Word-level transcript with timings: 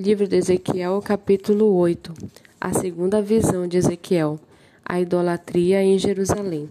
Livro 0.00 0.26
de 0.26 0.34
Ezequiel, 0.34 1.02
capítulo 1.02 1.74
8. 1.74 2.14
A 2.58 2.72
segunda 2.72 3.20
visão 3.20 3.68
de 3.68 3.76
Ezequiel. 3.76 4.40
A 4.82 4.98
idolatria 4.98 5.82
em 5.82 5.98
Jerusalém. 5.98 6.70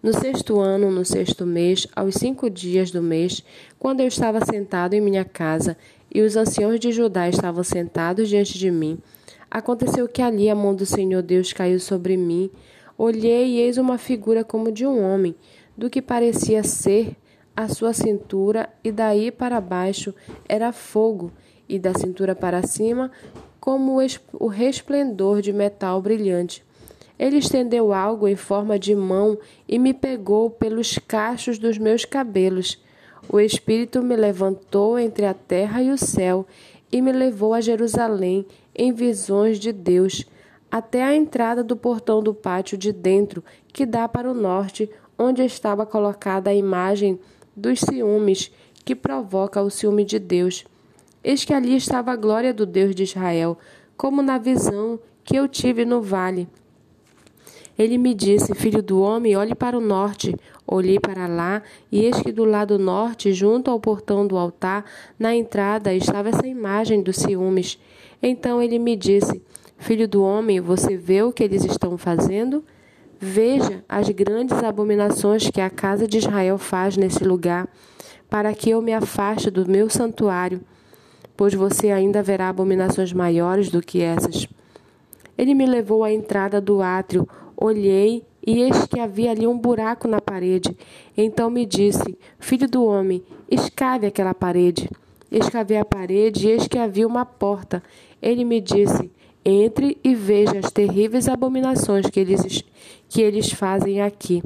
No 0.00 0.12
sexto 0.12 0.60
ano, 0.60 0.88
no 0.88 1.04
sexto 1.04 1.44
mês, 1.44 1.88
aos 1.96 2.14
cinco 2.14 2.48
dias 2.48 2.92
do 2.92 3.02
mês, 3.02 3.42
quando 3.76 4.02
eu 4.02 4.06
estava 4.06 4.44
sentado 4.44 4.94
em 4.94 5.00
minha 5.00 5.24
casa 5.24 5.76
e 6.14 6.22
os 6.22 6.36
anciãos 6.36 6.78
de 6.78 6.92
Judá 6.92 7.28
estavam 7.28 7.64
sentados 7.64 8.28
diante 8.28 8.56
de 8.56 8.70
mim, 8.70 8.98
aconteceu 9.50 10.06
que 10.06 10.22
ali 10.22 10.48
a 10.48 10.54
mão 10.54 10.72
do 10.72 10.86
Senhor 10.86 11.22
Deus 11.22 11.52
caiu 11.52 11.80
sobre 11.80 12.16
mim. 12.16 12.52
Olhei 12.96 13.48
e 13.48 13.58
eis 13.62 13.78
uma 13.78 13.98
figura 13.98 14.44
como 14.44 14.70
de 14.70 14.86
um 14.86 15.02
homem, 15.02 15.34
do 15.76 15.90
que 15.90 16.00
parecia 16.00 16.62
ser 16.62 17.16
a 17.56 17.66
sua 17.66 17.92
cintura, 17.92 18.68
e 18.84 18.92
daí 18.92 19.32
para 19.32 19.60
baixo 19.60 20.14
era 20.48 20.72
fogo 20.72 21.32
e 21.70 21.78
da 21.78 21.94
cintura 21.94 22.34
para 22.34 22.66
cima, 22.66 23.10
como 23.60 23.98
o 24.32 24.46
resplendor 24.48 25.40
de 25.40 25.52
metal 25.52 26.02
brilhante. 26.02 26.64
Ele 27.16 27.36
estendeu 27.36 27.92
algo 27.92 28.26
em 28.26 28.34
forma 28.34 28.78
de 28.78 28.94
mão 28.94 29.38
e 29.68 29.78
me 29.78 29.94
pegou 29.94 30.50
pelos 30.50 30.98
cachos 30.98 31.58
dos 31.58 31.78
meus 31.78 32.04
cabelos. 32.04 32.82
O 33.28 33.38
Espírito 33.38 34.02
me 34.02 34.16
levantou 34.16 34.98
entre 34.98 35.26
a 35.26 35.34
terra 35.34 35.82
e 35.82 35.90
o 35.90 35.98
céu 35.98 36.46
e 36.90 37.00
me 37.00 37.12
levou 37.12 37.54
a 37.54 37.60
Jerusalém 37.60 38.44
em 38.74 38.92
visões 38.92 39.60
de 39.60 39.70
Deus, 39.70 40.24
até 40.70 41.04
a 41.04 41.14
entrada 41.14 41.62
do 41.62 41.76
portão 41.76 42.22
do 42.22 42.34
pátio 42.34 42.76
de 42.76 42.92
dentro, 42.92 43.44
que 43.72 43.86
dá 43.86 44.08
para 44.08 44.30
o 44.30 44.34
norte, 44.34 44.90
onde 45.18 45.44
estava 45.44 45.84
colocada 45.86 46.50
a 46.50 46.54
imagem 46.54 47.20
dos 47.54 47.80
ciúmes, 47.80 48.50
que 48.84 48.94
provoca 48.94 49.62
o 49.62 49.70
ciúme 49.70 50.04
de 50.04 50.18
Deus. 50.18 50.64
Eis 51.22 51.44
que 51.44 51.52
ali 51.52 51.76
estava 51.76 52.12
a 52.12 52.16
glória 52.16 52.54
do 52.54 52.64
Deus 52.64 52.94
de 52.94 53.02
Israel, 53.02 53.58
como 53.94 54.22
na 54.22 54.38
visão 54.38 54.98
que 55.22 55.36
eu 55.36 55.46
tive 55.46 55.84
no 55.84 56.00
vale. 56.00 56.48
Ele 57.78 57.98
me 57.98 58.14
disse: 58.14 58.54
Filho 58.54 58.82
do 58.82 59.00
homem, 59.02 59.36
olhe 59.36 59.54
para 59.54 59.76
o 59.76 59.80
norte. 59.80 60.34
Olhei 60.66 60.98
para 60.98 61.26
lá, 61.26 61.62
e 61.90 62.04
eis 62.04 62.20
que 62.20 62.30
do 62.30 62.44
lado 62.44 62.78
norte, 62.78 63.32
junto 63.32 63.70
ao 63.70 63.80
portão 63.80 64.26
do 64.26 64.38
altar, 64.38 64.84
na 65.18 65.34
entrada, 65.34 65.92
estava 65.92 66.28
essa 66.28 66.46
imagem 66.46 67.02
dos 67.02 67.16
ciúmes. 67.16 67.78
Então 68.22 68.62
ele 68.62 68.78
me 68.78 68.96
disse: 68.96 69.42
Filho 69.76 70.08
do 70.08 70.22
homem, 70.22 70.60
você 70.60 70.96
vê 70.96 71.22
o 71.22 71.32
que 71.32 71.42
eles 71.42 71.64
estão 71.64 71.98
fazendo? 71.98 72.64
Veja 73.18 73.84
as 73.86 74.08
grandes 74.08 74.62
abominações 74.62 75.50
que 75.50 75.60
a 75.60 75.68
casa 75.68 76.06
de 76.06 76.16
Israel 76.16 76.56
faz 76.56 76.96
nesse 76.96 77.24
lugar, 77.24 77.68
para 78.30 78.54
que 78.54 78.70
eu 78.70 78.80
me 78.80 78.94
afaste 78.94 79.50
do 79.50 79.68
meu 79.68 79.90
santuário 79.90 80.62
pois 81.40 81.54
você 81.54 81.90
ainda 81.90 82.22
verá 82.22 82.50
abominações 82.50 83.14
maiores 83.14 83.70
do 83.70 83.80
que 83.80 84.02
essas. 84.02 84.46
Ele 85.38 85.54
me 85.54 85.64
levou 85.64 86.04
à 86.04 86.12
entrada 86.12 86.60
do 86.60 86.82
átrio, 86.82 87.26
olhei 87.56 88.22
e 88.46 88.60
eis 88.60 88.86
que 88.86 89.00
havia 89.00 89.30
ali 89.30 89.46
um 89.46 89.56
buraco 89.56 90.06
na 90.06 90.20
parede. 90.20 90.76
Então 91.16 91.48
me 91.48 91.64
disse: 91.64 92.18
Filho 92.38 92.68
do 92.68 92.84
homem, 92.84 93.22
escave 93.50 94.06
aquela 94.06 94.34
parede. 94.34 94.86
Escavei 95.32 95.78
a 95.78 95.84
parede 95.84 96.46
e 96.46 96.50
eis 96.50 96.68
que 96.68 96.76
havia 96.76 97.06
uma 97.06 97.24
porta. 97.24 97.82
Ele 98.20 98.44
me 98.44 98.60
disse: 98.60 99.10
Entre 99.42 99.96
e 100.04 100.14
veja 100.14 100.58
as 100.58 100.70
terríveis 100.70 101.26
abominações 101.26 102.04
que 102.10 102.20
eles, 102.20 102.62
que 103.08 103.22
eles 103.22 103.50
fazem 103.50 104.02
aqui. 104.02 104.42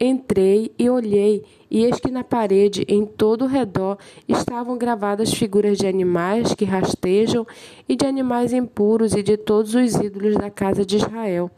Entrei 0.00 0.72
e 0.78 0.88
olhei, 0.88 1.44
e 1.74 1.82
eis 1.82 1.98
que 1.98 2.08
na 2.08 2.22
parede, 2.22 2.84
em 2.86 3.04
todo 3.04 3.42
o 3.42 3.48
redor, 3.48 3.98
estavam 4.28 4.78
gravadas 4.78 5.34
figuras 5.34 5.76
de 5.76 5.88
animais 5.88 6.54
que 6.54 6.64
rastejam 6.64 7.44
e 7.88 7.96
de 7.96 8.06
animais 8.06 8.52
impuros 8.52 9.12
e 9.12 9.24
de 9.24 9.36
todos 9.36 9.74
os 9.74 9.96
ídolos 9.96 10.36
da 10.36 10.48
casa 10.48 10.86
de 10.86 10.98
Israel. 10.98 11.50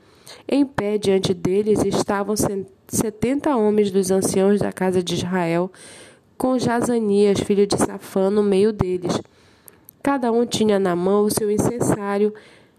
Em 0.48 0.64
pé 0.64 0.96
diante 0.96 1.34
deles 1.34 1.84
estavam 1.84 2.34
setenta 2.88 3.58
homens 3.58 3.90
dos 3.90 4.10
anciãos 4.10 4.58
da 4.58 4.72
casa 4.72 5.02
de 5.02 5.16
Israel, 5.16 5.70
com 6.38 6.58
Jazanias, 6.58 7.40
filho 7.40 7.66
de 7.66 7.76
Safã, 7.76 8.30
no 8.30 8.42
meio 8.42 8.72
deles. 8.72 9.20
Cada 10.02 10.32
um 10.32 10.46
tinha 10.46 10.78
na 10.78 10.96
mão 10.96 11.26
o 11.26 11.30
seu 11.30 11.50
incensário 11.50 12.32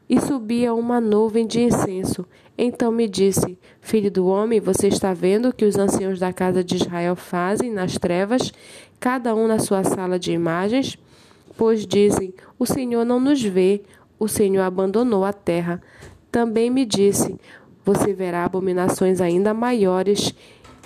e 0.09 0.19
subia 0.19 0.73
uma 0.73 1.01
nuvem 1.01 1.45
de 1.45 1.61
incenso. 1.61 2.25
Então 2.57 2.91
me 2.91 3.07
disse: 3.07 3.57
Filho 3.81 4.09
do 4.09 4.27
homem, 4.27 4.59
você 4.59 4.87
está 4.87 5.13
vendo 5.13 5.49
o 5.49 5.53
que 5.53 5.65
os 5.65 5.77
anciãos 5.77 6.19
da 6.19 6.33
casa 6.33 6.63
de 6.63 6.75
Israel 6.75 7.15
fazem 7.15 7.71
nas 7.71 7.97
trevas, 7.97 8.51
cada 8.99 9.35
um 9.35 9.47
na 9.47 9.59
sua 9.59 9.83
sala 9.83 10.17
de 10.17 10.31
imagens? 10.31 10.97
Pois 11.57 11.85
dizem: 11.85 12.33
O 12.57 12.65
Senhor 12.65 13.05
não 13.05 13.19
nos 13.19 13.41
vê, 13.41 13.81
o 14.19 14.27
Senhor 14.27 14.63
abandonou 14.63 15.23
a 15.23 15.33
terra. 15.33 15.81
Também 16.31 16.69
me 16.69 16.85
disse: 16.85 17.35
Você 17.85 18.13
verá 18.13 18.45
abominações 18.45 19.21
ainda 19.21 19.53
maiores 19.53 20.33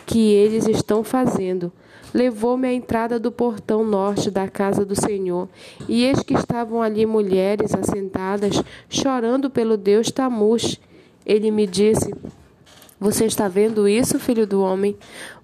que 0.05 0.33
eles 0.33 0.67
estão 0.67 1.03
fazendo 1.03 1.71
levou-me 2.13 2.67
à 2.67 2.73
entrada 2.73 3.19
do 3.19 3.31
portão 3.31 3.83
norte 3.83 4.29
da 4.29 4.47
casa 4.47 4.85
do 4.85 4.95
Senhor, 4.95 5.47
e 5.87 6.03
eis 6.03 6.21
que 6.23 6.33
estavam 6.33 6.81
ali 6.81 7.05
mulheres 7.05 7.73
assentadas, 7.73 8.61
chorando 8.89 9.49
pelo 9.49 9.77
Deus 9.77 10.11
Tamuz. 10.11 10.79
Ele 11.25 11.51
me 11.51 11.65
disse: 11.65 12.13
Você 12.99 13.25
está 13.25 13.47
vendo 13.47 13.87
isso, 13.87 14.19
filho 14.19 14.45
do 14.45 14.61
homem? 14.61 14.95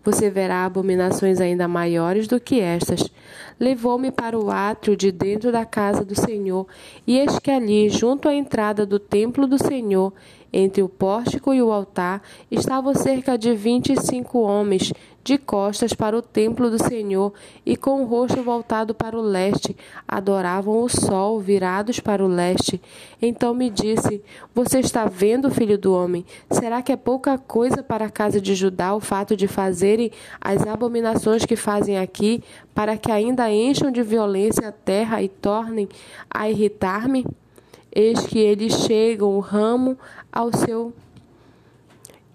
Você 0.08 0.30
verá 0.30 0.64
abominações 0.64 1.42
ainda 1.42 1.68
maiores 1.68 2.30
do 2.30 2.40
que 2.40 2.62
estas. 2.62 3.12
Levou-me 3.60 4.10
para 4.10 4.40
o 4.40 4.50
átrio 4.50 4.96
de 4.96 5.12
dentro 5.12 5.52
da 5.52 5.66
casa 5.66 6.06
do 6.06 6.18
Senhor, 6.18 6.66
e 7.06 7.18
eis 7.18 7.38
que 7.40 7.52
ali, 7.52 7.90
junto 7.90 8.30
à 8.30 8.34
entrada 8.34 8.86
do 8.86 9.00
templo 9.00 9.46
do 9.46 9.62
Senhor, 9.62 10.14
entre 10.54 10.82
o 10.82 10.88
pórtico 10.88 11.54
e 11.54 11.62
o 11.62 11.74
altar, 11.74 12.22
estavam 12.50 12.96
cerca 12.96 13.38
de 13.38 13.54
vinte 13.54 13.92
e 13.92 14.02
cinco 14.02 14.40
homens, 14.40 14.94
de 15.28 15.38
costas 15.38 15.92
para 15.94 16.18
o 16.18 16.22
templo 16.22 16.70
do 16.70 16.82
Senhor 16.82 17.34
e 17.66 17.76
com 17.76 18.02
o 18.02 18.06
rosto 18.06 18.42
voltado 18.42 18.96
para 18.96 19.18
o 19.18 19.22
leste, 19.22 19.76
adoravam 20.08 20.82
o 20.82 20.88
sol, 20.88 21.38
virados 21.42 22.00
para 22.00 22.24
o 22.24 22.30
leste. 22.30 22.82
Então 23.22 23.54
me 23.54 23.70
disse: 23.70 24.24
Você 24.56 24.80
está 24.80 25.04
vendo, 25.04 25.52
filho 25.52 25.78
do 25.78 25.94
homem? 25.94 26.26
Será 26.50 26.82
que 26.82 26.94
é 26.94 26.96
pouca 26.96 27.38
coisa 27.38 27.84
para 27.84 28.06
a 28.06 28.10
casa 28.10 28.40
de 28.40 28.56
Judá 28.56 28.96
o 28.96 29.02
fato 29.02 29.36
de 29.36 29.50
fazerem 29.50 30.12
as 30.40 30.66
abominações 30.66 31.44
que 31.44 31.58
fazem 31.58 32.00
aqui, 32.00 32.42
para 32.74 32.96
que 32.96 33.12
ainda 33.12 33.52
encham 33.52 33.92
de 33.92 34.02
violência 34.04 34.70
a 34.70 34.72
terra 34.72 35.22
e 35.22 35.28
tornem 35.28 35.90
a 36.30 36.50
irritar-me? 36.50 37.26
Eis 37.94 38.26
que 38.26 38.40
eles 38.40 38.72
chegam 38.86 39.36
o 39.36 39.42
ramo 39.42 39.98
ao 40.32 40.54
seu 40.56 40.94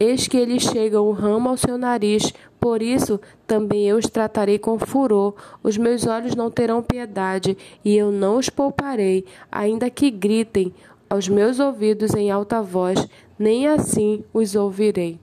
Eis 0.04 0.26
que 0.26 0.36
eles 0.36 0.64
chegam 0.64 1.06
o 1.06 1.12
ramo 1.12 1.48
ao 1.48 1.56
seu 1.56 1.78
nariz, 1.78 2.34
por 2.62 2.80
isso 2.80 3.20
também 3.44 3.88
eu 3.88 3.98
os 3.98 4.08
tratarei 4.08 4.56
com 4.56 4.78
furor, 4.78 5.34
os 5.64 5.76
meus 5.76 6.06
olhos 6.06 6.36
não 6.36 6.48
terão 6.48 6.80
piedade, 6.80 7.58
e 7.84 7.96
eu 7.96 8.12
não 8.12 8.36
os 8.36 8.48
pouparei, 8.48 9.24
ainda 9.50 9.90
que 9.90 10.08
gritem 10.12 10.72
aos 11.10 11.28
meus 11.28 11.58
ouvidos 11.58 12.14
em 12.14 12.30
alta 12.30 12.62
voz, 12.62 13.08
nem 13.36 13.66
assim 13.66 14.22
os 14.32 14.54
ouvirei. 14.54 15.18